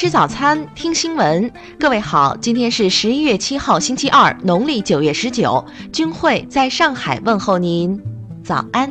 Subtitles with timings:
[0.00, 1.52] 吃早餐，听新闻。
[1.76, 5.66] 各位好，今天是十一月七号，星期二，农历九月十九。
[5.92, 8.00] 君慧在上海问候您，
[8.44, 8.88] 早安。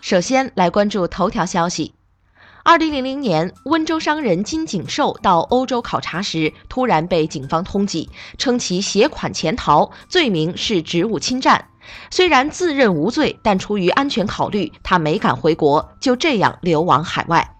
[0.00, 1.94] 首先来关注头条消息。
[2.64, 11.64] 二零零零年，温州商人金景寿到欧洲考察时，突然被警方通缉，称其携款潜逃，罪名是职务侵占。
[12.10, 17.50] 虽然自认无罪，但出于安全考虑，他没敢回国，就这样流亡海外。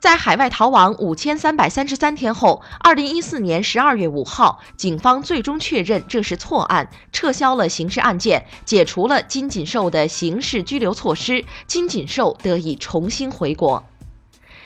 [0.00, 13.87] 在海外逃亡五千三百三十三天后，二零一四年十二月五号，警方最终确认这是错案，撤销了刑事案件，解除了金锦寿的刑事拘留措施，金锦寿得以重新回国。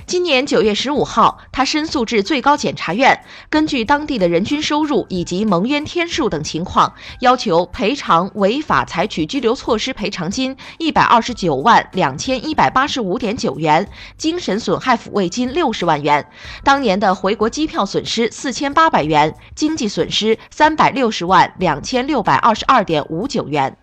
[0.06, 16.26] 今年九月十五号，他申诉至最高检察院，根据当地的人均收入以及蒙冤天数等情况，要求赔偿违法采取拘留措施赔偿金一百二十九万两千一百八十五点九元，精神损害抚慰金六十万元，
[16.64, 23.76] 当年的回国机票损失四千八百元，经济损失三百六十万两千六百二十二点五九元。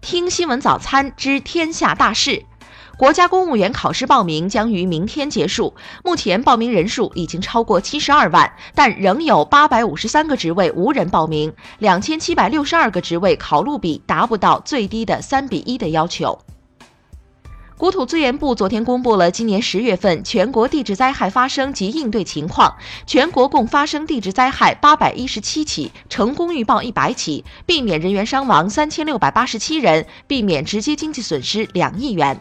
[0.00, 2.44] 听新闻早餐知天下大事。
[3.02, 16.38] 国家公务员考试报名将于明天结束，目前报名人数已经超过七十二万，但仍有八百五十三个职位无人报名，两千七百六十二个职位考录比达不到最低的三比一的要求。
[17.76, 22.72] 国土资源部昨天公布了今年十月份全国地质灾害发生及应对情况，
[23.04, 32.38] 全国共发生地质灾害八百一十七起，成功预报一百起，避免人员伤亡三千六百八十七人，避免直接经济损失两亿元。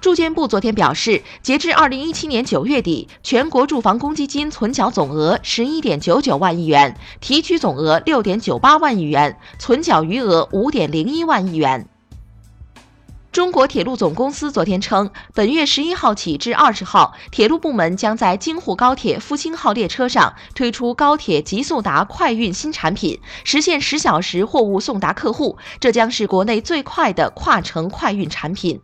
[0.00, 11.86] 住建部昨天表示，截至二零一七年九月底，全国住房公积金存缴总额十一点九九万亿元，提取总额六点九八万亿元，存缴余额五点零一万亿元。
[13.30, 28.80] 中国铁路总公司昨天称，本月十一号起至二十号，铁路部门将在京沪高铁复兴号列车上推出高铁极速达快运新产品，实现十小时货物送达客户，这将是国内最快的跨城快运产品。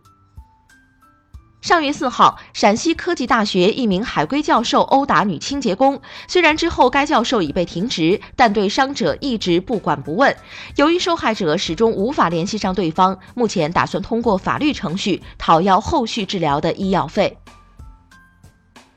[1.67, 10.37] 上月四号，陕西科技大学一名海归教授殴打女清洁工，虽然之后该教授已被停职，但对伤者一直不管不问。
[10.77, 17.37] 由于受害者始终无法联系上对方，目前打算通过法律程序讨要后续治疗的医药费。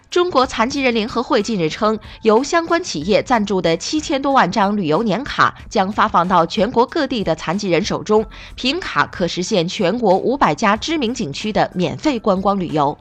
[0.09, 8.25] 中国残疾人联合会近日称，由相关企业赞助的七千多万张旅游年卡将发放到全国各地的残疾人手中，
[8.55, 12.97] 凭卡可实现全国五百家知名景区的免费观光旅游。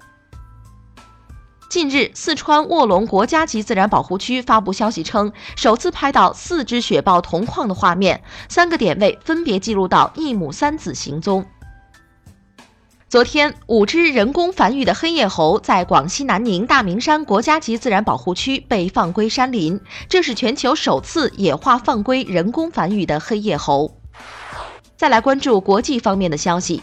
[1.71, 11.47] 近日，四川卧龙国家级自然保护区发布消息称，首次拍到四只雪豹同框的画面，三个点位分别记录到一母三子行踪。
[13.11, 19.81] 昨天，五只人工繁育的黑叶猴在广西南宁大明山国家级自然保护区被放归山林，
[20.11, 23.99] 这是全球首次野化放归人工繁育的黑叶猴。
[24.95, 26.83] 再来关注国际方面的消息，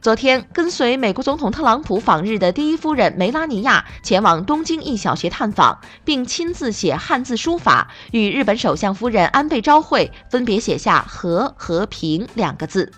[0.00, 12.90] 昨天，跟随美国总统特朗普访日的第一夫人梅拉尼亚前往东京一小学探访，并亲自写汉字书法，与日本首相夫人安倍昭惠分别写下“和”“和平”两个字。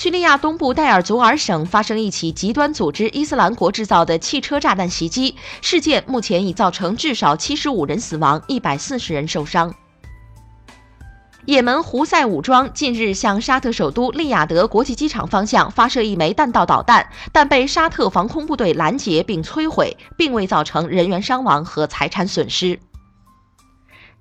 [0.00, 9.74] 叙利亚东部戴尔祖尔省发生一起极端组织伊斯兰国制造的汽车炸弹袭击事件，目前已造成至少七十五人死亡，一百四十人受伤。
[11.46, 22.78] 也门胡塞武装近日向沙特首都利雅得国际机场方向发射一枚弹道导弹，但被沙特防空部队拦截并摧毁，并未造成人员伤亡和财产损失。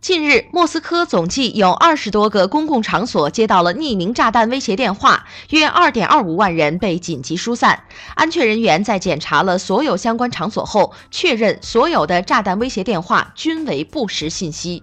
[0.08, 7.84] 近日，莫斯科总计有二十多个公共场所接到了匿名炸弹威胁电话，约二点二五万人被紧急疏散。
[8.16, 14.82] 安全人员在检查了所有相关场所后，确认所有的炸弹威胁电话均为不实信息。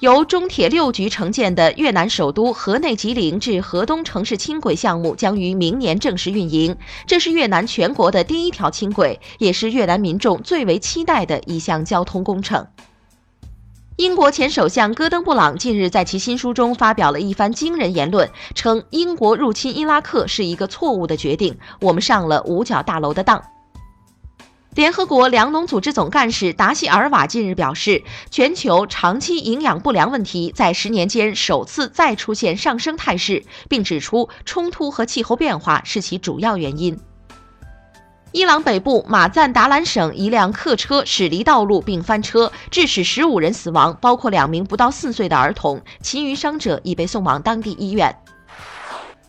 [0.00, 6.76] 由中铁六局承建的越南首都河内吉林至河东城市轻轨项目将于明年正式运营，
[7.06, 12.66] 这是越南全国的第一条轻轨，也是越南民众最为期待的一项交通工程。
[14.00, 23.44] 英国前首相戈登布朗近日在其新书中发表了一番惊人言论，称英国入侵伊拉克是一个错误的决定，我们上了五角大楼的当。
[24.74, 36.98] 联合国粮农组织总干事达西尔瓦近日表示，全球长期营养不良问题在十年间首次再出现上升态势，并指出冲突和气候变化是其主要原因。
[38.32, 48.14] 伊朗北部马赞达兰省一辆客车驶离道路并翻车，致使十五人死亡，包括两名不到四岁的儿童，其余伤者已被送往当地医院。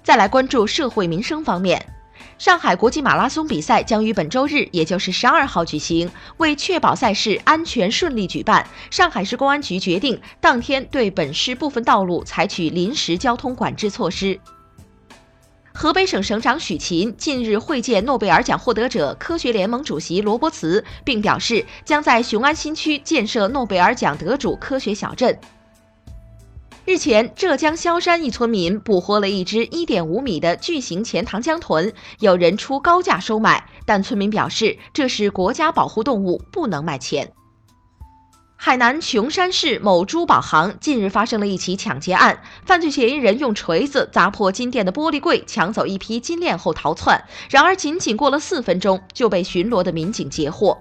[0.03, 1.83] 再来关注社会民生方面，
[2.37, 6.11] 上海国际马拉松比赛将于本周日，也就是十二号举行。
[6.37, 14.39] 为确保赛事安全顺利举办，上海市公安局决定当天对本市部分道路采取临时交通管制措施。
[15.81, 25.35] 河北省省长许勤近日会见诺贝尔奖获得者科学联盟主席罗伯茨，并表示将在雄安新区建设诺贝尔奖得主科学小镇。
[26.85, 37.33] 日前，浙江萧山一村民捕获了一只1.5米的巨型钱塘江豚，有人出高价收买，但村民表示这是国家保护动物，不能卖钱。
[38.63, 50.77] 海南琼山市某珠宝行近日发生了一起抢劫案，犯罪嫌疑人用锤子砸破金店的玻璃柜，抢走一批金链后逃窜，然而仅仅过了四分钟就被巡逻的民警截获。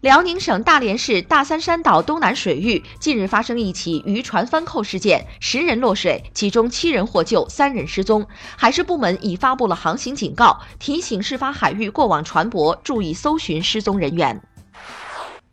[0.00, 8.24] 辽宁省大连市大三山岛东南水域近日发生一起渔船翻扣事件，十人落水，其中七人获救，三人失踪。
[8.56, 14.40] 海事部门已发布了航行警告，提醒事发海域过往船舶注意搜寻失踪人员。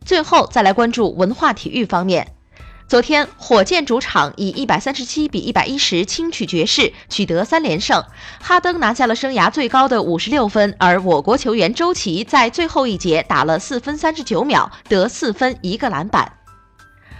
[0.04, 2.34] 最后，再来关注文化体育方面。
[2.88, 8.02] 昨天，火箭主场以一百三十七比一百一十轻取爵士，取得三连胜。
[8.40, 16.32] 哈登拿下了生涯最高的五十六分，而我国球员周琦在最后一节打了四分三十九秒，得四分一个篮板。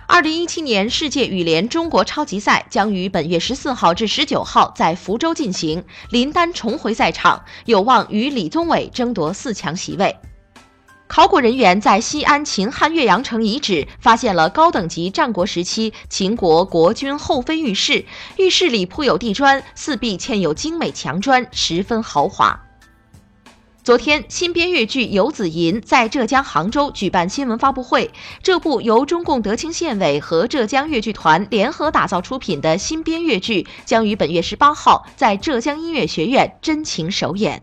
[0.07, 10.17] 二零一七年世界羽联中国超级赛将于本月十四号至十九号在福州进行，林丹重回赛场，有望与李宗伟争夺四强席位。
[11.09, 18.05] 考古人员在西安秦汉岳阳城遗址发现了高等级战国时期秦国国君后妃浴室，
[18.37, 22.61] 浴室里铺有地砖，四壁嵌有精美墙砖，十分豪华。
[23.83, 28.11] 昨天，新编越剧《游子吟》在浙江杭州举办新闻发布会。
[28.43, 37.63] 这部由中共德清县委和浙江越剧团联合打造出品的新编越剧，将于本月十八号在浙江音乐学院真情首演。